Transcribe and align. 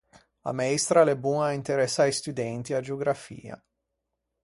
A 0.43 0.51
meistra 0.59 0.99
a 1.01 1.05
l’é 1.05 1.17
boña 1.25 1.49
à 1.51 1.57
interessâ 1.61 2.03
i 2.07 2.17
studenti 2.19 2.71
a-a 2.73 2.85
geografia. 2.87 3.55